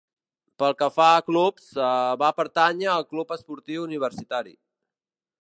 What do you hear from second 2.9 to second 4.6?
al Club Esportiu Universitari.